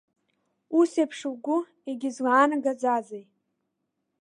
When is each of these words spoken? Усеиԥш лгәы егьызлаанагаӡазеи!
Усеиԥш 0.79 1.19
лгәы 1.31 1.57
егьызлаанагаӡазеи! 1.89 3.23